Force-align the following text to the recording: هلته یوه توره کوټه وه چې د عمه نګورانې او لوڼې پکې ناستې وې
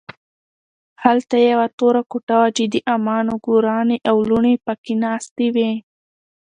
هلته 1.03 1.35
یوه 1.51 1.67
توره 1.77 2.01
کوټه 2.11 2.35
وه 2.39 2.49
چې 2.57 2.63
د 2.73 2.75
عمه 2.91 3.17
نګورانې 3.29 3.97
او 4.09 4.15
لوڼې 4.29 4.53
پکې 4.65 4.93
ناستې 5.03 5.47
وې 5.55 5.71